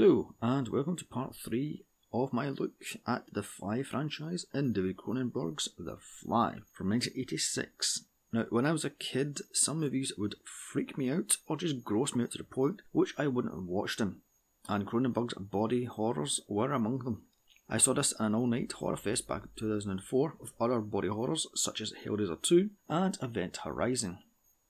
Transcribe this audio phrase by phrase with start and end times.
[0.00, 4.96] Hello, and welcome to part 3 of my look at the Fly franchise in David
[4.96, 8.04] Cronenberg's The Fly from 1986.
[8.32, 12.14] Now, when I was a kid, some movies would freak me out or just gross
[12.14, 14.22] me out to the point which I wouldn't have watched them,
[14.68, 17.24] and Cronenberg's body horrors were among them.
[17.68, 21.08] I saw this in an all night horror fest back in 2004 with other body
[21.08, 24.18] horrors such as Hellraiser 2 and Event Horizon.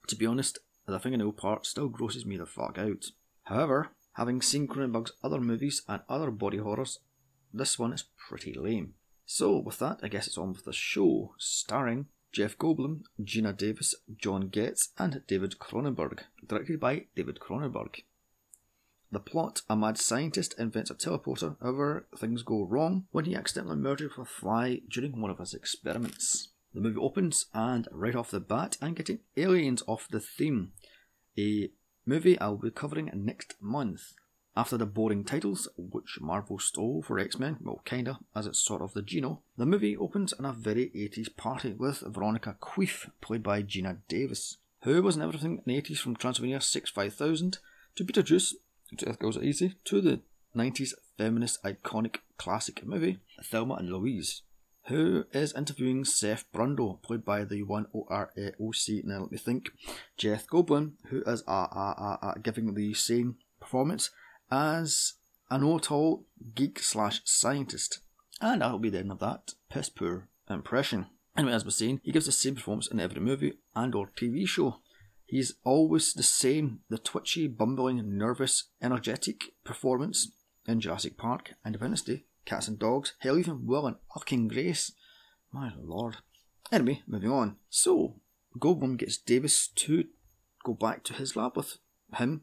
[0.06, 3.04] To be honest, the thing in fingernail part still grosses me the fuck out.
[3.42, 6.98] However, Having seen Cronenberg's other movies and other body horrors,
[7.54, 8.94] this one is pretty lame.
[9.24, 13.94] So, with that, I guess it's on with the show, starring Jeff Goldblum, Geena Davis,
[14.16, 18.02] John Getz, and David Cronenberg, directed by David Cronenberg.
[19.12, 23.80] The plot a mad scientist invents a teleporter, however, things go wrong when he accidentally
[23.80, 26.48] with a fly during one of his experiments.
[26.74, 30.72] The movie opens, and right off the bat, I'm getting aliens off the theme.
[31.38, 31.70] A
[32.08, 34.14] movie I'll be covering next month.
[34.56, 38.82] After the boring titles, which Marvel stole for X Men, well, kinda, as it's sort
[38.82, 43.42] of the Geno, the movie opens in a very 80s party with Veronica Quaife, played
[43.42, 47.58] by Geena Davis, who was in everything in the 80s from Transylvania 6 5000
[47.94, 48.54] to Beetlejuice,
[48.96, 50.20] to Earth Girls Easy, to the
[50.56, 54.42] 90s feminist iconic classic movie, Thelma and Louise
[54.88, 59.70] who is interviewing Seth Brundle, played by the one O-R-A-O-C, now let me think,
[60.16, 64.10] Jeff Goldblum, who is uh, uh, uh, giving the same performance
[64.50, 65.14] as
[65.50, 68.00] an know-it-all geek slash scientist.
[68.40, 71.06] And that'll be the end of that piss poor impression.
[71.36, 74.46] Anyway, as we're saying, he gives the same performance in every movie and or TV
[74.48, 74.76] show.
[75.26, 80.32] He's always the same, the twitchy, bumbling, nervous, energetic performance
[80.66, 84.92] in Jurassic Park, Independence Day, cats and dogs, hell, even Will and fucking Grace.
[85.52, 86.16] My lord.
[86.72, 87.56] Anyway, moving on.
[87.68, 88.14] So,
[88.58, 90.04] Goldblum gets Davis to
[90.64, 91.76] go back to his lab with
[92.16, 92.42] him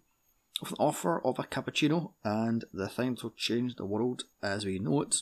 [0.61, 4.79] with an offer of a cappuccino and the thing will change the world as we
[4.79, 5.21] know it.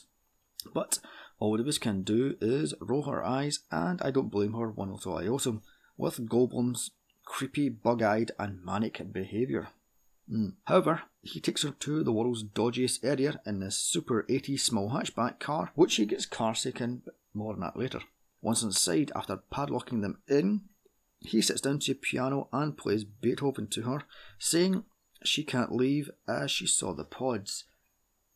[0.72, 0.98] But
[1.38, 5.16] all Davis can do is roll her eyes, and I don't blame her one little
[5.16, 5.58] iota,
[5.96, 6.90] with Goldblum's
[7.24, 9.68] creepy, bug eyed, and manic behaviour.
[10.30, 10.54] Mm.
[10.64, 15.38] However, he takes her to the world's dodgiest area in this super 80 small hatchback
[15.38, 18.00] car, which he gets carsick in, but more on that later.
[18.40, 20.62] Once inside, after padlocking them in,
[21.20, 24.02] he sits down to a piano and plays Beethoven to her,
[24.38, 24.84] saying
[25.22, 27.64] she can't leave as she saw the pods,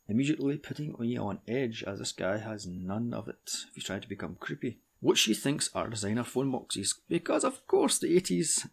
[0.09, 3.37] immediately putting me on edge as this guy has none of it
[3.69, 4.79] if he's trying to become creepy.
[5.01, 8.69] What she thinks are designer phone boxes, because of course the 80s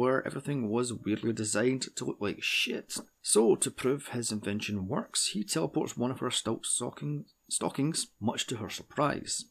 [0.00, 2.96] where everything was weirdly designed to look like shit.
[3.20, 8.46] So, to prove his invention works, he teleports one of her stilt stocking, stockings, much
[8.46, 9.44] to her surprise.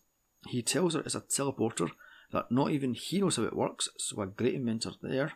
[0.47, 1.91] He tells her it's a teleporter,
[2.31, 5.33] that not even he knows how it works, so a great inventor there.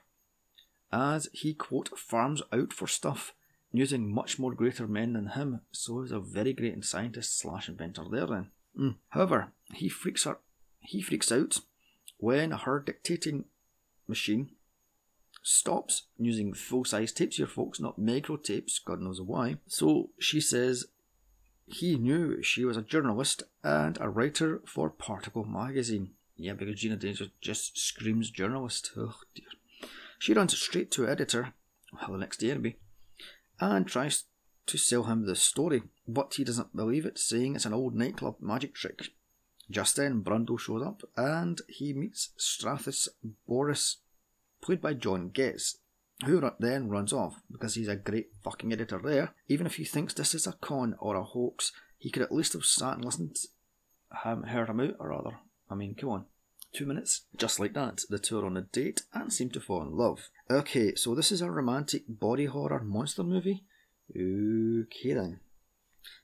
[0.92, 3.34] As he, quote, farms out for stuff,
[3.72, 8.06] using much more greater men than him, so he's a very great scientist slash inventor
[8.12, 8.50] there then.
[8.80, 8.96] Mm.
[9.10, 10.40] However, he freaks her
[10.80, 11.60] he freaks out
[12.18, 13.46] when her dictating
[14.08, 14.50] machine
[15.44, 19.58] stops using full size tapes here, folks, not micro tapes, God knows why.
[19.68, 20.86] So she says
[21.66, 26.12] he knew she was a journalist and a writer for Particle magazine.
[26.36, 28.92] Yeah, because Geena Davis just screams journalist.
[28.98, 29.90] Oh dear.
[30.18, 31.54] She runs straight to editor,
[31.94, 32.78] well, the next day maybe,
[33.60, 34.24] and tries
[34.66, 38.38] to sell him the story, but he doesn't believe it, saying it's an old nightclub
[38.40, 39.10] magic trick.
[39.70, 43.10] Just then, Brundle shows up and he meets Strathis
[43.48, 43.98] Boris
[44.64, 45.78] played by John Getz,
[46.26, 49.34] who then runs off because he's a great fucking editor there.
[49.48, 52.54] Even if he thinks this is a con or a hoax, he could at least
[52.54, 53.36] have sat and listened,
[54.24, 55.38] him, heard him out, or rather.
[55.70, 56.26] I mean, come on.
[56.74, 57.26] Two minutes.
[57.38, 60.30] Just like that, the two are on a date and seem to fall in love.
[60.50, 63.64] Okay, so this is a romantic body horror monster movie?
[64.10, 65.40] Okay then.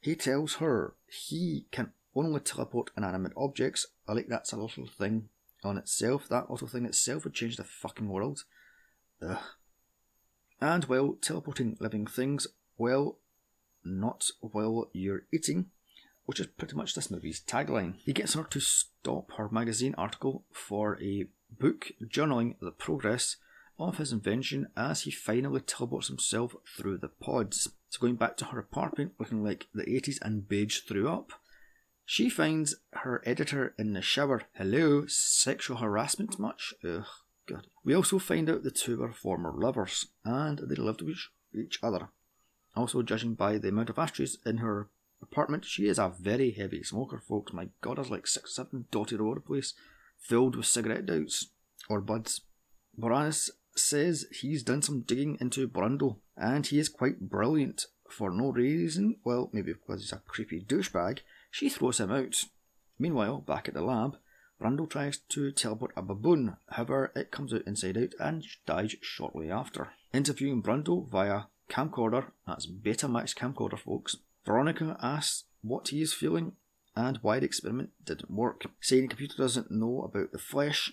[0.02, 3.86] He tells her he can only teleport inanimate objects.
[4.08, 5.30] I like that's a little thing
[5.64, 6.28] on itself.
[6.30, 8.44] That little thing itself would change the fucking world.
[9.22, 9.38] Ugh.
[10.62, 12.48] And well, teleporting living things,
[12.78, 13.20] well,
[13.84, 15.68] not while you're eating,
[16.26, 17.96] which is pretty much this movie's tagline.
[17.98, 23.38] He gets her to stop her magazine article for a book journaling the progress
[23.80, 27.70] of his invention as he finally teleports himself through the pods.
[27.90, 31.32] So going back to her apartment looking like the 80s and beige threw up,
[32.10, 34.42] she finds her editor in the shower.
[34.56, 36.74] Hello, sexual harassment much?
[36.84, 37.06] Ugh,
[37.46, 37.68] God.
[37.84, 41.04] We also find out the two were former lovers, and they loved
[41.54, 42.10] each other.
[42.76, 44.90] Also, judging by the amount of ashtrays in her
[45.22, 47.54] apartment, she is a very heavy smoker, folks.
[47.54, 49.76] My God, there's like six, seven dotted all over the place,
[50.18, 51.50] filled with cigarette doubts
[51.90, 52.42] or buds.
[53.00, 58.52] Borans says he's done some digging into Brundle, and he is quite brilliant for no
[58.52, 62.44] reason, well, maybe because he's a creepy douchebag, she throws him out.
[62.98, 64.18] Meanwhile, back at the lab,
[64.62, 69.50] Brando tries to teleport a baboon, however, it comes out inside out and dies shortly
[69.50, 69.90] after.
[70.14, 76.54] Interviewing Brundle via camcorder, that's Betamax camcorder, folks, Veronica asks what he is feeling
[76.96, 80.92] and why the experiment didn't work, saying the computer doesn't know about the flesh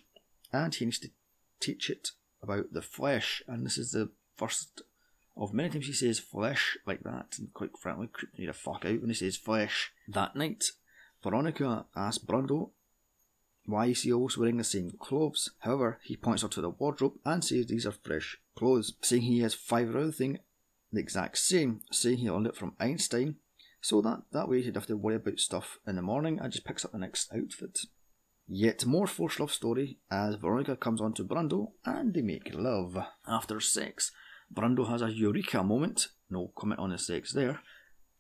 [0.52, 1.10] and he needs to
[1.60, 2.10] teach it
[2.42, 3.42] about the flesh.
[3.48, 4.82] And this is the first
[5.36, 8.84] of many times he says flesh like that, and quite frankly, creeping me the fuck
[8.84, 9.92] out when he says flesh.
[10.08, 10.64] That night,
[11.22, 12.70] Veronica asks Brando
[13.66, 15.50] why is he always wearing the same clothes.
[15.58, 19.40] However, he points her to the wardrobe and says these are fresh clothes, saying he
[19.40, 20.38] has five or other things
[20.92, 23.36] the exact same, saying he learned it from Einstein,
[23.80, 26.64] so that, that way he'd have to worry about stuff in the morning and just
[26.64, 27.80] picks up the next outfit.
[28.48, 32.96] Yet more forced love story as Veronica comes on to Brando and they make love.
[33.26, 34.12] After sex,
[34.52, 37.60] Brando has a eureka moment, no comment on the sex there.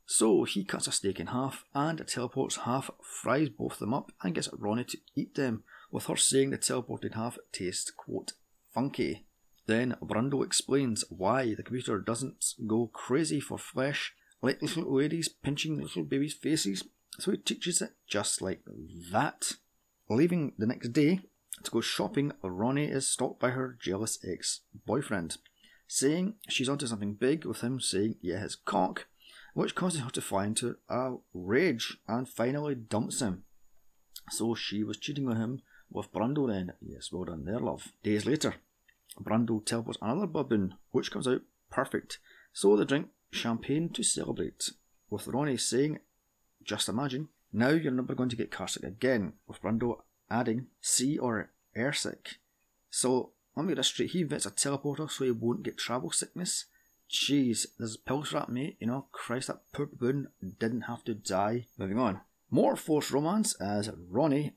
[0.06, 4.12] So he cuts a steak in half and teleports half, fries both of them up,
[4.22, 8.32] and gets Ronnie to eat them, with her saying the teleported half tastes, quote,
[8.72, 9.26] funky.
[9.66, 15.80] Then Brando explains why the computer doesn't go crazy for flesh, like little ladies pinching
[15.80, 16.84] little babies' faces,
[17.18, 18.62] so he teaches it just like
[19.10, 19.54] that.
[20.08, 21.20] Leaving the next day
[21.64, 25.38] to go shopping, Ronnie is stopped by her jealous ex boyfriend,
[25.86, 29.06] saying she's onto something big, with him saying, yeah, his cock,
[29.54, 33.44] which causes her to fly into a rage and finally dumps him.
[34.30, 36.72] So she was cheating on him with Brando then.
[36.80, 37.88] Yes, well done there, love.
[38.02, 38.56] Days later,
[39.20, 42.18] Brando teleports another baboon, which comes out perfect.
[42.52, 44.70] So they drink champagne to celebrate,
[45.08, 46.00] with Ronnie saying,
[46.64, 50.00] just imagine, now you're never going to get carsick again, with Brando
[50.30, 52.34] adding sea or airsick.
[52.90, 56.10] So, let me get this straight, he invents a teleporter so he won't get travel
[56.10, 56.66] sickness.
[57.10, 58.76] Jeez, there's pills for that, mate.
[58.80, 61.66] You know, Christ, that poor baboon didn't have to die.
[61.78, 62.20] Moving on.
[62.50, 64.54] More forced romance as Ronnie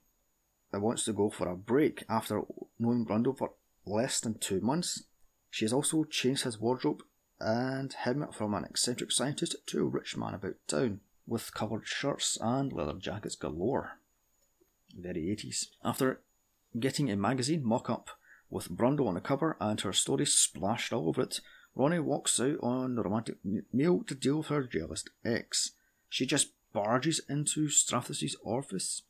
[0.72, 2.42] that wants to go for a break after
[2.78, 3.54] knowing Brando for
[3.86, 5.04] less than two months.
[5.50, 7.02] She has also changed his wardrobe
[7.40, 12.38] and him from an eccentric scientist to a rich man about town, with coloured shirts
[12.42, 14.00] and leather jackets galore.
[14.96, 15.68] Very 80s.
[15.84, 16.22] After
[16.78, 18.10] getting a magazine mock up
[18.50, 21.40] with Brundle on the cover and her story splashed all over it,
[21.76, 23.38] Ronnie walks out on the romantic
[23.72, 25.72] meal to deal with her jealous ex.
[26.10, 29.04] She just barges into Strathis' office,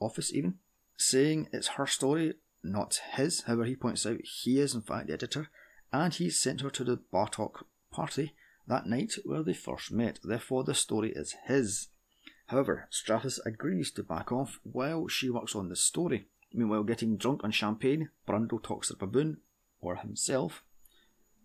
[0.00, 0.58] office even,
[0.96, 3.42] saying it's her story not his.
[3.42, 5.48] However, he points out he is in fact the editor,
[5.92, 8.34] and he sent her to the Bartok party
[8.66, 10.18] that night where they first met.
[10.22, 11.88] Therefore, the story is his.
[12.48, 16.28] However, Strathis agrees to back off while she works on the story.
[16.52, 19.38] Meanwhile, getting drunk on champagne, Brundle talks to baboon,
[19.80, 20.64] or himself,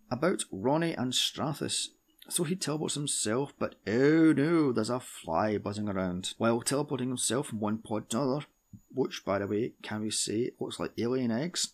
[0.10, 1.88] about Ronnie and Strathis.
[2.30, 6.34] So he teleports himself, but oh no, there's a fly buzzing around.
[6.38, 8.46] While teleporting himself from one pod to another,
[8.92, 11.74] which, by the way, can we say looks like alien eggs?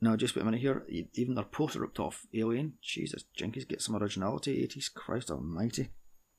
[0.00, 0.84] Now, just wait a minute here.
[1.14, 2.74] Even their poster ripped off Alien.
[2.82, 4.66] Jesus, Jinkies, get some originality.
[4.66, 5.88] 80s, Christ almighty.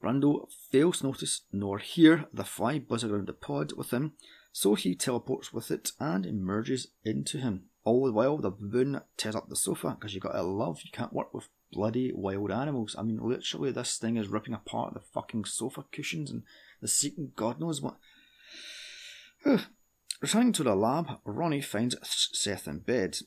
[0.05, 4.13] Brando fails to notice nor hear the fly buzz around the pod with him,
[4.51, 7.63] so he teleports with it and emerges into him.
[7.83, 11.13] All the while, the baboon tears up the sofa because you gotta love, you can't
[11.13, 12.95] work with bloody wild animals.
[12.97, 16.43] I mean, literally, this thing is ripping apart the fucking sofa cushions and
[16.81, 17.97] the seat, and God knows what.
[20.21, 23.17] Returning to the lab, Ronnie finds Seth in bed.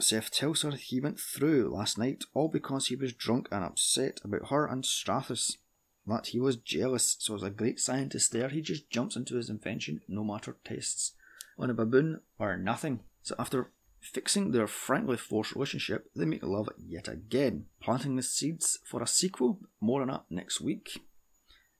[0.00, 4.20] Seth tells her he went through last night all because he was drunk and upset
[4.24, 5.58] about her and Strathis.
[6.06, 9.48] That he was jealous, so as a great scientist there, he just jumps into his
[9.48, 11.12] invention no matter tests
[11.58, 13.00] on a baboon or nothing.
[13.22, 13.70] So after
[14.00, 19.06] fixing their frankly forced relationship, they make love yet again, planting the seeds for a
[19.06, 19.60] sequel.
[19.80, 21.00] More on that next week.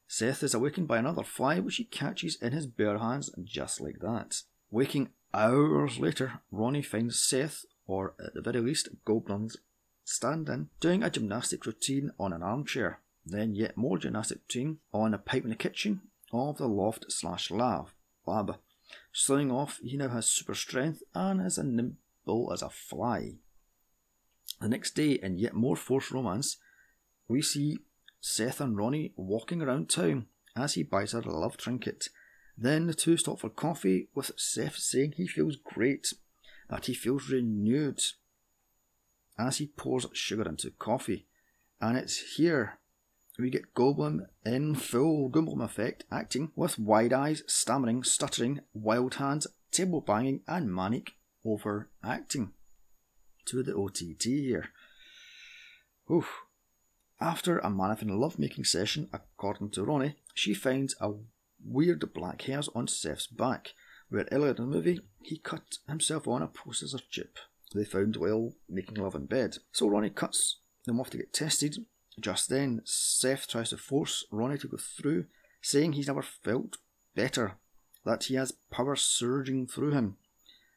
[0.07, 3.99] Seth is awakened by another fly which he catches in his bare hands just like
[4.01, 4.43] that.
[4.71, 9.57] Waking hours later, Ronnie finds Seth, or at the very least Goldblum's
[10.05, 13.01] stand-in, doing a gymnastic routine on an armchair.
[13.27, 16.03] Then yet more gymnastic routine on a pipe in the kitchen
[16.33, 17.89] of the loft slash lab.
[18.27, 18.57] lab.
[19.13, 23.35] Slowing off, he now has super strength and is as nimble as a fly.
[24.61, 26.59] The next day, in yet more forced romance,
[27.29, 27.79] we see
[28.21, 30.27] Seth and Ronnie walking around town
[30.57, 32.09] as he buys her a love trinket.
[32.57, 36.13] Then the two stop for coffee, with Seth saying he feels great,
[36.71, 38.01] that he feels renewed
[39.39, 41.27] as he pours sugar into coffee.
[41.81, 42.79] And it's here
[43.39, 49.47] we get Goldblum in full Goldblum effect, acting with wide eyes, stammering, stuttering, wild hands,
[49.71, 51.13] table banging, and manic
[51.45, 52.53] overacting.
[53.47, 54.71] To the OTT here.
[56.11, 56.43] Oof.
[57.21, 61.13] After a marathon love-making session, according to Ronnie, she finds a
[61.65, 63.75] weird black hairs on Seth's back,
[64.09, 67.39] where earlier in the movie he cut himself on a processor chip
[67.75, 69.59] they found while making love in bed.
[69.73, 71.77] So Ronnie cuts them off to get tested.
[72.21, 75.27] Just then, Seth tries to force Ronnie to go through,
[75.61, 76.79] saying he's never felt
[77.15, 77.55] better,
[78.05, 80.17] that he has power surging through him.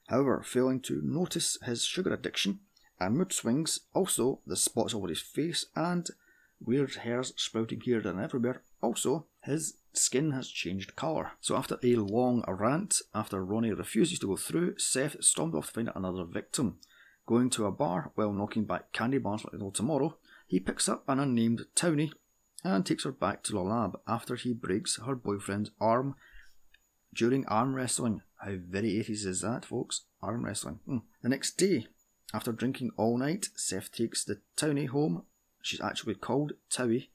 [0.07, 2.59] However, failing to notice his sugar addiction
[2.99, 6.09] and mood swings, also the spots over his face and
[6.59, 11.33] weird hairs sprouting here and everywhere, also his skin has changed colour.
[11.41, 15.73] So after a long rant, after Ronnie refuses to go through, Seth stormed off to
[15.73, 16.79] find another victim.
[17.25, 21.03] Going to a bar while knocking back candy bars like no tomorrow, he picks up
[21.07, 22.11] an unnamed townie
[22.63, 26.15] and takes her back to the lab after he breaks her boyfriend's arm
[27.13, 28.21] during arm wrestling.
[28.41, 30.05] How very 80s is that, folks?
[30.21, 30.79] Arm wrestling.
[30.85, 30.97] Hmm.
[31.21, 31.87] The next day,
[32.33, 35.23] after drinking all night, Seth takes the townie home.
[35.61, 37.09] She's actually called Towie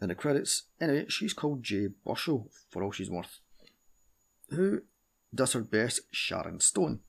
[0.00, 0.64] in the credits.
[0.80, 3.40] Anyway, she's called Joy Boushel for all she's worth.
[4.50, 4.82] Who
[5.34, 7.00] does her best Sharon Stone,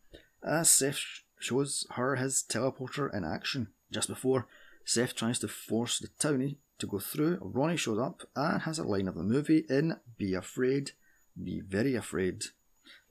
[0.44, 3.70] as Seth shows her his teleporter in action.
[3.92, 4.48] Just before
[4.90, 8.84] Seth tries to force the townie to go through, Ronnie shows up and has a
[8.84, 10.94] line of the movie in Be Afraid,
[11.40, 12.46] Be Very Afraid.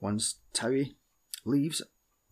[0.01, 0.95] Once Towie
[1.45, 1.81] leaves,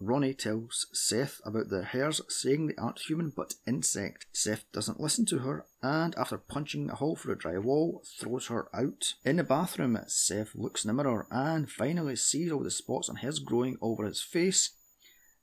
[0.01, 4.25] Ronnie tells Seth about the hairs, saying they aren't human but insect.
[4.33, 8.67] Seth doesn't listen to her and, after punching a hole through a drywall, throws her
[8.75, 9.13] out.
[9.23, 13.15] In the bathroom, Seth looks in the mirror and finally sees all the spots on
[13.15, 14.71] his growing over his face.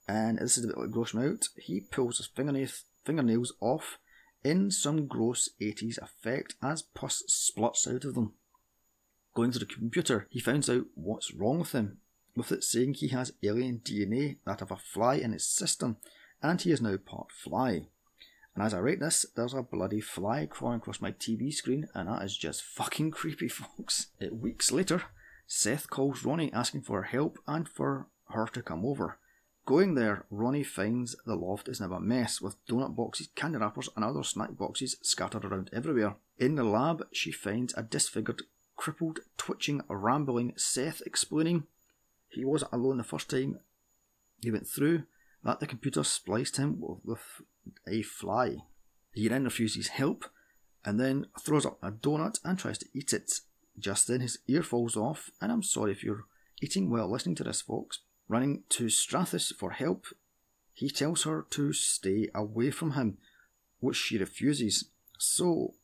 [0.06, 1.48] And this is a bit gross him out.
[1.56, 3.98] He pulls his fingernails, fingernails off
[4.42, 8.34] in some gross 80s effect as pus spluts out of them.
[9.34, 11.98] Going to the computer, he finds out what's wrong with him
[12.36, 15.96] with it saying he has alien DNA, that of a fly in his system,
[16.42, 17.86] and he is now part fly.
[18.54, 22.08] And as I write this, there's a bloody fly crawling across my TV screen, and
[22.08, 24.08] that is just fucking creepy, folks.
[24.30, 25.02] Weeks later,
[25.46, 29.18] Seth calls Ronnie asking for help and for her to come over.
[29.66, 33.88] Going there, Ronnie finds the loft is now a mess with donut boxes, candy wrappers,
[33.96, 36.16] and other snack boxes scattered around everywhere.
[36.38, 38.42] In the lab, she finds a disfigured,
[38.76, 41.64] crippled, twitching, rambling Seth explaining
[42.28, 43.60] he wasn't alone the first time
[44.42, 45.04] he went through,
[45.44, 47.20] that the computer spliced him with
[47.86, 48.56] a fly.
[49.12, 50.24] He then refuses help
[50.84, 53.32] and then throws up a donut and tries to eat it.
[53.78, 56.26] Just then his ear falls off, and I'm sorry if you're
[56.60, 58.00] eating while listening to this, folks.
[58.28, 60.06] Running to Strathis for help,
[60.72, 63.18] he tells her to stay away from him,
[63.80, 64.86] which she refuses.
[65.18, 65.74] So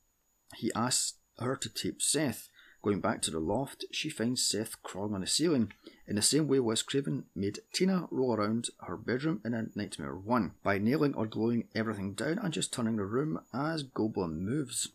[0.56, 2.48] he asks her to tape Seth.
[2.82, 5.72] Going back to the loft, she finds Seth crawling on the ceiling.
[6.06, 10.16] In the same way, Wes Craven made Tina roll around her bedroom in A Nightmare
[10.16, 14.88] 1 by nailing or gluing everything down and just turning the room as Goldblum moves.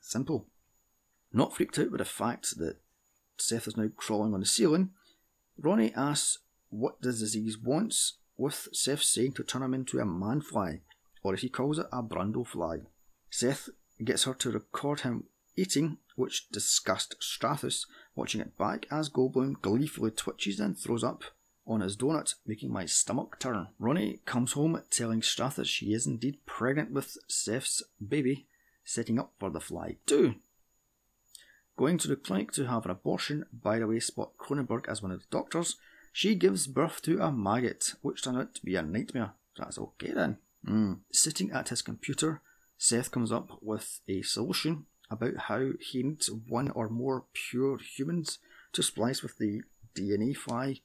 [0.00, 0.46] Simple.
[1.32, 2.78] Not freaked out by the fact that
[3.38, 4.90] Seth is now crawling on the ceiling,
[5.56, 6.38] Ronnie asks
[6.72, 10.80] what the disease wants, with Seth saying to turn him into a manfly,
[11.22, 12.78] or as he calls it, a brundle fly.
[13.30, 13.68] Seth
[14.02, 15.24] gets her to record him
[15.56, 21.24] eating, which disgusts Strathus, watching it back as Goldblum gleefully twitches and throws up
[21.66, 23.68] on his donut, making my stomach turn.
[23.78, 28.46] Ronnie comes home telling Strathus she is indeed pregnant with Seth's baby,
[28.84, 30.36] setting up for the fly too.
[31.76, 35.12] Going to the clinic to have an abortion, by the way, spot Cronenberg as one
[35.12, 35.76] of the doctors,
[36.12, 39.32] she gives birth to a maggot, which turned out to be a nightmare.
[39.56, 40.38] That's okay then.
[40.66, 41.00] Mm.
[41.10, 42.42] Sitting at his computer,
[42.78, 48.38] Seth comes up with a solution about how he needs one or more pure humans
[48.72, 49.62] to splice with the
[49.94, 50.80] DNA fly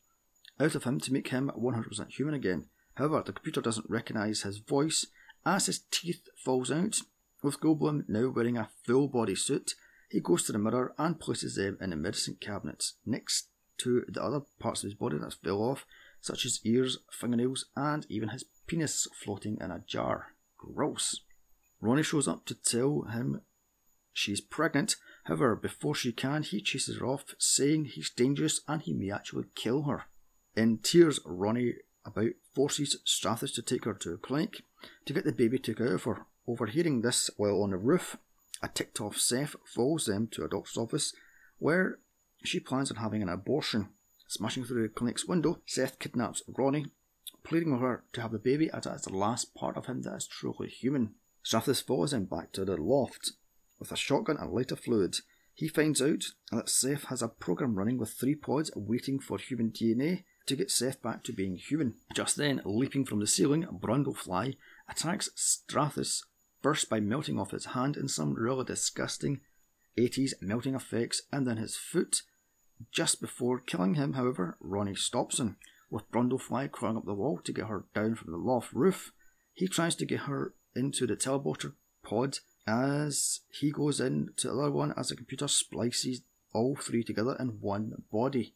[0.60, 2.66] out of him to make him 100% human again.
[2.96, 5.06] However, the computer doesn't recognise his voice
[5.46, 6.98] as his teeth falls out.
[7.44, 9.76] With Goldblum now wearing a full body suit,
[10.10, 14.24] he goes to the mirror and places them in the medicine cabinet next to the
[14.24, 15.86] other parts of his body that fell off,
[16.22, 20.34] such as ears, fingernails, and even his penis floating in a jar.
[20.58, 21.22] Gross.
[21.80, 23.42] Ronnie shows up to tell him
[24.18, 24.96] She's pregnant.
[25.26, 29.46] However, before she can, he chases her off, saying he's dangerous and he may actually
[29.54, 30.06] kill her.
[30.56, 34.64] In tears, Ronnie about forces Strathis to take her to a clinic
[35.06, 36.26] to get the baby took out of her.
[36.48, 38.18] Overhearing this while on the roof,
[38.64, 41.14] a ticked off Seth follows them to a doctor's office
[41.60, 42.00] where
[42.44, 43.90] she plans on having an abortion.
[44.28, 46.88] Smashing through the clinic's window, Seth kidnaps Ronnie,
[47.44, 50.16] pleading with her to have the baby as it's the last part of him that
[50.16, 51.16] is truly human.
[51.44, 53.32] Strathis follows him back to the loft
[53.80, 55.18] with a shotgun and lighter fluid.
[55.54, 59.72] He finds out that Seth has a program running with three pods waiting for human
[59.72, 61.96] DNA to get Seth back to being human.
[62.14, 64.56] Just then, leaping from the ceiling, Brundlefly
[64.90, 66.24] attacks Strathis
[66.62, 69.42] first by melting off his hand in some really disgusting
[69.98, 72.22] 80s melting effects, and then his foot.
[72.92, 75.58] Just before killing him, however, Ronnie stops him,
[75.90, 79.12] with Brundlefly crawling up the wall to get her down from the loft roof.
[79.54, 81.74] He tries to get her into the teleporter
[82.04, 82.38] pod
[82.68, 86.22] as he goes in to the other one as the computer splices
[86.54, 88.54] all three together in one body.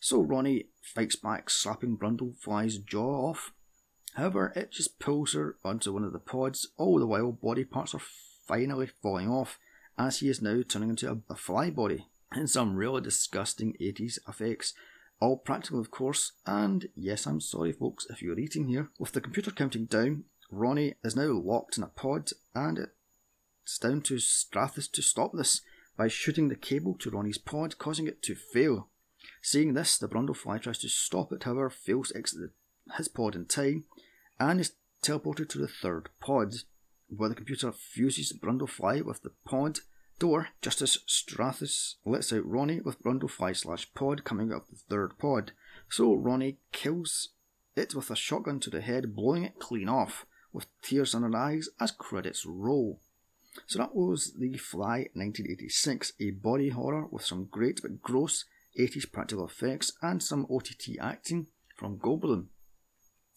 [0.00, 3.52] So Ronnie fights back, slapping Brundlefly's jaw off.
[4.14, 7.94] However, it just pulls her onto one of the pods, all the while body parts
[7.94, 8.02] are
[8.46, 9.58] finally falling off,
[9.98, 14.18] as he is now turning into a, a fly body in some really disgusting 80s
[14.28, 14.74] effects.
[15.20, 18.90] All practical, of course, and yes, I'm sorry, folks, if you're eating here.
[18.98, 22.88] With the computer counting down, Ronnie is now locked in a pod, and
[23.62, 25.62] it's down to Strathis to stop this
[25.96, 28.88] by shooting the cable to Ronnie's pod, causing it to fail.
[29.40, 32.50] Seeing this, the Brundlefly tries to stop it, however, fails to exit
[32.96, 33.84] his pod in time,
[34.38, 34.72] and is
[35.02, 36.54] teleported to the third pod,
[37.08, 39.80] where the computer fuses Brundlefly with the pod
[40.18, 44.76] door just as Strathis lets out Ronnie with Brundlefly slash pod coming out of the
[44.88, 45.52] third pod.
[45.88, 47.30] So Ronnie kills
[47.76, 51.36] it with a shotgun to the head, blowing it clean off, with tears in her
[51.36, 53.00] eyes as credits roll.
[53.66, 58.44] So that was The Fly 1986, a body horror with some great but gross
[58.78, 61.46] 80s practical effects and some OTT acting
[61.76, 62.46] from Goldblum.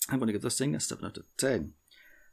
[0.09, 1.73] I'm going to give this thing a 7 out of 10.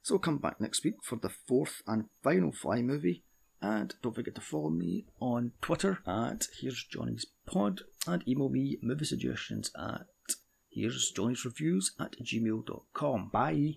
[0.04, 3.24] So come back next week for the fourth and final Fly movie.
[3.62, 8.76] And don't forget to follow me on Twitter at Here's Johnny's Pod and email me
[8.82, 10.04] movie suggestions at
[10.68, 13.30] Here's Johnny's Reviews at gmail.com.
[13.32, 13.72] Bye.